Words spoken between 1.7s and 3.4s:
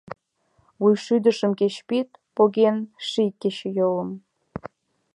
пид, Поген ший